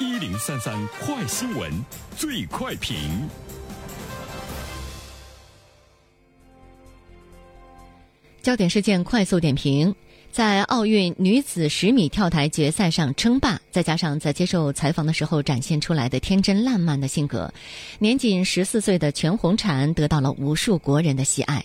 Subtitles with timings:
[0.00, 1.70] 一零三三快新闻，
[2.16, 2.96] 最快评。
[8.42, 9.94] 焦点事件快速点评：
[10.30, 17.52] 在奥运女子十米跳台决赛上称霸，再加上在接受采访的时候展现出来的天真烂漫的性格，
[17.98, 21.64] 年仅十四岁的全红婵得到了无数国人的喜爱。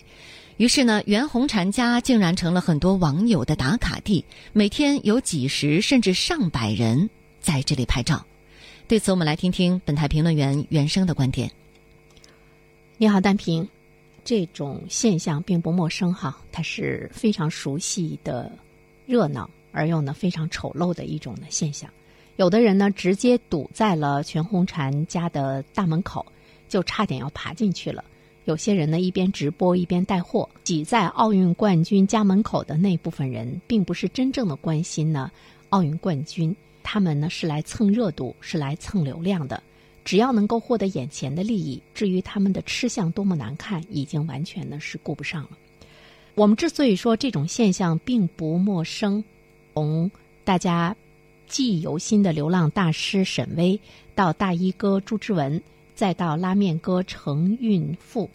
[0.58, 7.08] 于是呢，袁红婵家竟然成了很多网友的打卡地，每天有几十甚至上百人
[7.40, 8.24] 在这里拍照。
[8.86, 11.50] 对此，我们来听听本台评论员袁生的观点。
[12.96, 13.68] 你好，单平。
[14.24, 18.52] 这种现象并不陌生哈，它是非常熟悉的
[19.06, 21.88] 热闹而又呢非常丑陋的一种的现象。
[22.36, 26.26] 有的人呢直接堵在了全红婵家的大门口，
[26.68, 28.04] 就差点要爬进去了。
[28.44, 35.30] 有些人呢一边直播一边带货，挤在奥运冠军家门口的那部分人，并不是真正的关心呢
[35.70, 39.62] 奥运冠军，他们呢是来蹭热度，是来蹭流量的。
[40.04, 45.50] 只要能够获得眼前的利益，至于他们的吃相多么难看，已经完全呢是顾不上了。
[46.34, 49.22] 我们之所以说这种现象并不陌生，
[49.74, 50.10] 从
[50.44, 50.96] 大家
[51.46, 53.78] 记忆犹新的流浪大师沈巍，
[54.14, 55.60] 到大衣哥朱之文，
[55.94, 58.30] 再到拉面哥程运富，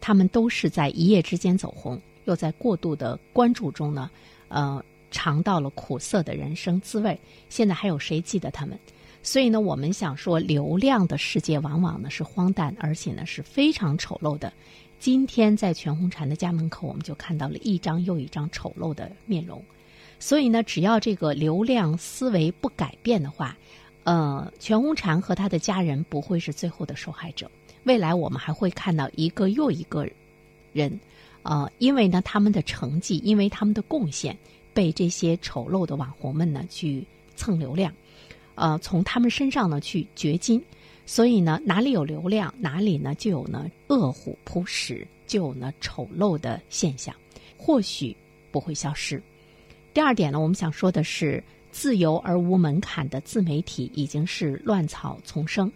[0.00, 4.10] 他们都是在一夜之间走红，又在过度的关注中呢，
[4.46, 4.84] 呃，
[5.16, 7.18] 尝到了苦涩的人生滋味。
[7.48, 8.78] 现在还有谁记得他们？
[9.22, 14.52] 所以呢，我们想说，流量的世界往往呢是荒诞，而且呢是非常丑陋的。
[14.98, 19.62] 今天在全红婵的家门口，我们就看到了一张又一张丑陋的面容。
[20.18, 23.56] 所以呢，只要这个流量思维不改变的话，
[24.04, 27.50] 呃，全红婵和他的家人不会是最后的受害者。
[27.84, 30.06] 未来我们还会看到一个又一个
[30.72, 31.00] 人，
[31.42, 34.36] 呃，因为呢他们的成绩，因为他们的贡献，
[34.76, 37.02] 被这些丑陋的网红们呢去
[37.34, 37.90] 蹭流量。
[38.56, 40.62] 呃，从他们身上呢去掘金，
[41.06, 47.14] 所以呢，哪里有流量，哪里呢就有呢恶虎扑食，就有呢丑陋的现象，
[47.56, 48.14] 或许
[48.52, 49.22] 不会消失。
[49.94, 55.72] 第二点呢，我们想说的是，自由而无门槛的自媒体已经是乱草丛生，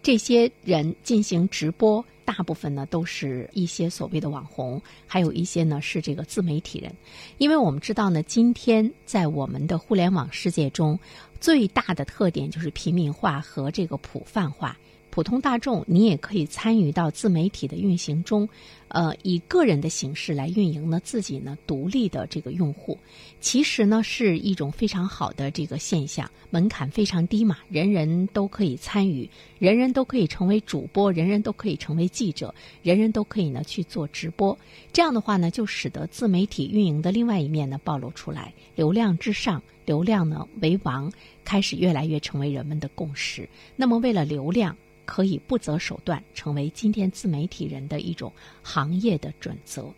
[0.00, 2.04] 这些人进行直播。
[2.28, 6.94] 大部分呢都是一些所谓的网红，还有一些呢是这个自媒体人，
[7.38, 11.00] 因为我们知道呢，今天在我们的互联网世界中，
[11.40, 14.76] 最大的特点就是平民化和这个普泛化。
[15.18, 18.48] 普通大众，你也可以参与到自媒体的运行中，
[18.86, 22.96] 呃，以个人的形式来运营呢自己呢独立的这个用户，
[23.40, 29.28] 其实呢是一种非常好的这个现象，门槛非常低嘛，人人都可以参与，
[29.58, 34.56] 人人都可以成为主播，人人都可以成为记者，人人都可以呢去做直播，
[34.92, 41.12] 这样的话呢，就使得自媒体运营的另外一面呢暴露出来，流量至上，流量呢为王，
[41.44, 43.48] 开始越来越成为人们的共识。
[43.74, 44.76] 那么为了流量。
[45.08, 48.30] 可以不择手段，成为今天自媒体人的一种
[48.62, 49.90] 行业的准则。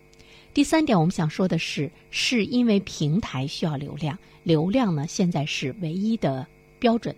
[0.55, 6.47] 第三点，我们想说的是，是因为平台需要流量，流量呢现在是唯一的
[6.79, 7.13] 标准。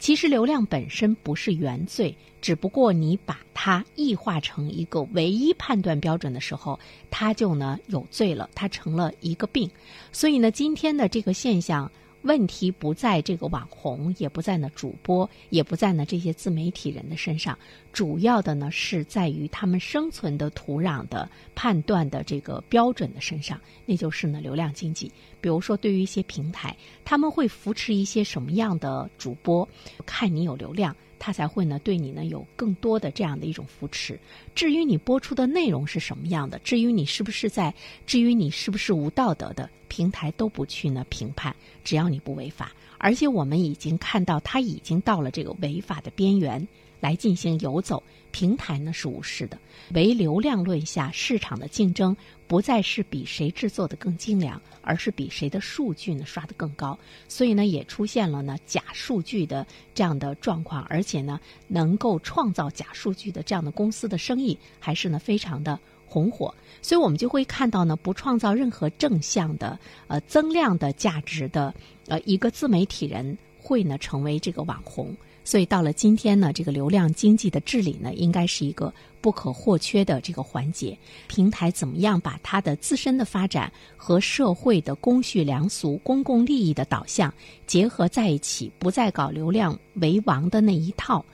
[0.00, 2.12] 其实流量本身不是原罪，
[2.42, 6.76] 只不过你把它异化成一个唯一判断标准的时候，
[7.08, 9.70] 它就呢有罪了，它成了一个病。
[10.10, 11.88] 所以呢，今天的这个现象。
[12.22, 17.56] 问题不在这个网红，也不在呢主播，也不在呢这些自媒体人的身上，
[17.92, 25.10] 主要的呢是在于他们生存的土壤的判断的这个标准的身上，那就是呢流量经济。
[25.40, 29.66] 比如说，对于一些平台，他们会扶持一些什么样的主播，
[30.04, 30.94] 看你有流量。
[31.18, 34.18] 他才会呢对你呢有更多的这样的一种扶持。
[34.54, 37.74] 至于你播出的内容是什么样的，至于你是不是在，
[38.06, 42.72] 至于你是不是无道德的，平台都不去呢评判，只要你不违法。
[42.98, 46.66] 而且我们已经看到，他已经到了这个违法的边缘。
[47.00, 49.58] 来进行游走，平台呢是无视的。
[49.94, 52.16] 唯流量论下，市场的竞争
[52.46, 56.98] 不再是比谁制作的更精良，而是比谁的数据呢刷得更高。
[57.28, 66.54] 所以呢，也出现了呢假数据的这样的状况，而且呢，能够创造假数据的这样的公司的生意还是呢非常的红火。
[66.82, 71.74] 所以我们就会看到呢，不创造任何正向的呃增量的价值的
[72.08, 75.16] 呃一个自媒体人会呢成为这个网红。
[75.48, 78.92] 所以到了今天呢，这个流量经济的治理呢，应该是一个
[79.22, 80.94] 不可或缺的这个环节。
[81.26, 87.32] 平台怎么样把它的自身的发展和社会的公序良俗、公共利益的导向
[87.66, 91.24] 结合在一起，不再搞流量为王的那一套，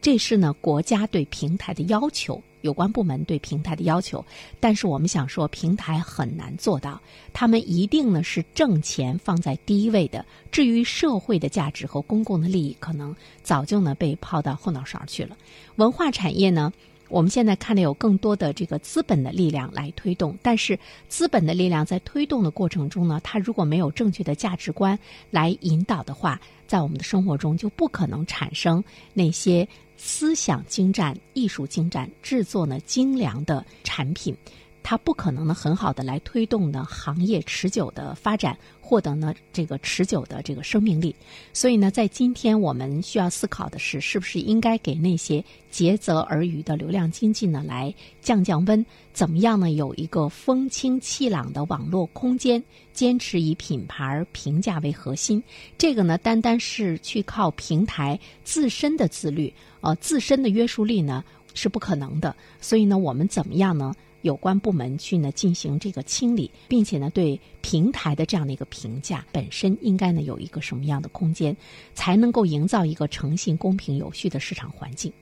[0.00, 4.24] 这是呢国家对平台的要求，有关部门对平台的要求，
[4.58, 7.00] 但是我们想说，平台很难做到，
[7.32, 10.24] 他们一定呢是挣钱放在第一位的。
[10.50, 15.36] 至于社会的价值和公共的利益，可能早就呢被抛到后脑勺去了。
[15.76, 16.72] 文化产业呢？
[17.08, 24.98] 我们现在看到有更多的这个资本的力量来推动，但是资本的力量在推动的过程中呢，它如果没有正确的价值观
[25.30, 28.82] 来引导的话，在我们的生活中就不可能产生
[29.12, 29.68] 那些
[30.04, 34.36] 思想精湛、艺术精湛、制作呢精良的产品。
[34.82, 41.14] 它不可能呢很好的来推动呢行业持久的发展，获得呢这个持久的这个生命力。
[41.52, 48.84] 所以呢，在今天我们需要思考的是，是不是应该给那些竭泽而渔的流量经济呢来降降温？
[49.12, 49.70] 怎么样呢？
[49.72, 52.62] 有一个风清气朗的网络空间，
[52.92, 55.42] 坚持以品牌评价为核心。
[55.78, 61.22] 这个呢，单单是去靠平台自身的自律，呃，自身的约束力呢
[61.54, 62.34] 是不可能的。
[62.60, 63.94] 所以呢，我们怎么样呢？
[64.22, 71.56] 有关部门去呢进行这个清理，并且呢对平台的这样的一个评价本身应该呢有一个什么样的空间，
[71.94, 75.12] 才能够营造一个诚信、公平、有序的市场环境。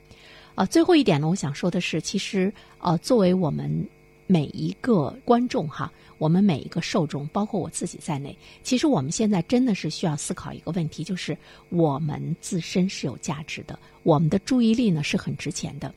[0.55, 3.89] 啊，最后一点呢，我想说的是，其实呃，作为我们
[4.27, 11.39] 每一个观众哈，我们每一个受众，包括我自己在内，其实我们现在真的是需要思考一个问题，就是
[11.71, 15.95] 我们自身是有价值的，我们的注意力呢是很值钱的。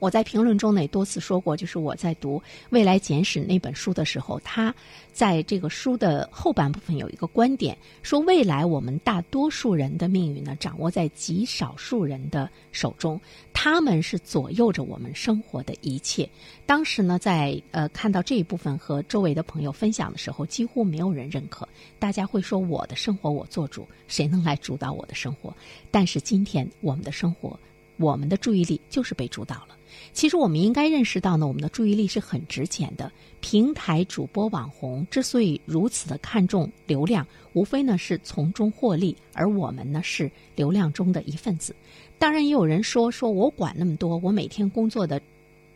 [0.00, 2.38] 我在评论中呢也多次说过，就是我在读
[2.70, 4.74] 《未来简史》那本书的时候，他
[5.12, 13.20] 在这个书的后半部分有一个观点，说未来我们大多数人的命运呢掌握在极少数人的手中，
[13.52, 16.28] 他们是左右着我们生活的一切。
[16.64, 21.68] 当时呢，在呃看到这一部分和周围的朋友分享的时候，几乎没有人认可，
[21.98, 25.54] 大家会说我的生活我做主，谁能来主导我的生活？
[25.90, 27.58] 但是今天我们的生活，
[28.00, 29.76] 我们的注意力就是被主导了。
[30.12, 33.12] 其实我们应该认识到呢，我们的注意力是很值钱的。
[33.40, 41.76] 平台主播网红之所以如此的看重流量，无非呢是从中获利，而我们呢是流量中的一份子。
[42.18, 45.20] 当然，也有人说，说我管那么多，我每天工作的。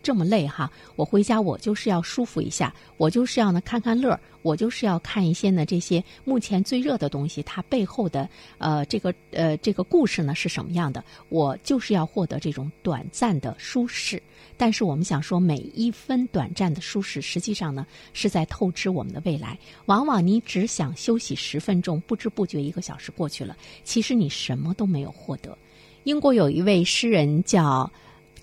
[0.04, 8.28] 这么累哈，我回家我就是要舒服一下，我就是要呢看看乐儿，我就是要看一些呢这些目前最热的东西，它背后的
[8.58, 11.02] 呃这个呃这个故事呢是什么样的？
[11.30, 14.22] 我就是要获得这种短暂的舒适。
[14.58, 19.58] 但是我们想说，每一分短暂的舒适，实际上呢是在透支我们的未来。
[19.86, 25.56] 往往你只想休息十分钟，不知不觉一个小时过去了，其实你什么都没有获得。
[26.04, 27.90] 英国有一位诗人叫。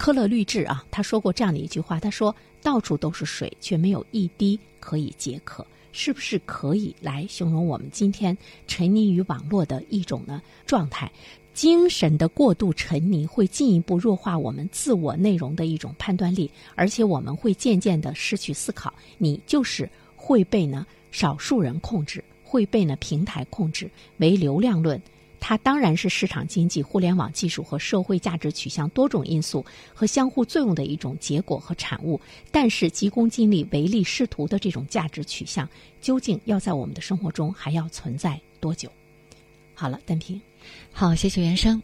[0.02, 5.64] 科勒律治啊，他说过这样的一句话：“他说，到处都是水，却没有一滴可以解渴。”
[5.94, 11.12] 是不是可以来形容我们今天沉溺于网络的一种呢状态？
[11.54, 18.92] 精神的过度沉溺会进一步弱化我们自我内容的一种判断力，而且我们会渐渐的失去思考。
[19.20, 23.88] 你就是会被呢少数人控制，会被呢平台控制，
[24.18, 25.00] 为流量论。
[25.42, 32.22] 它当然是市场经济、互联网技术和社会价值取向多种因素和相互作用的一种结果和产物。
[32.52, 35.68] 但是急功近利、唯利是图的这种价值取向，
[36.00, 38.90] 究竟要在我们的生活中还要存在多久？
[39.74, 40.40] 好了，单平，
[40.94, 41.82] 好，谢谢袁生。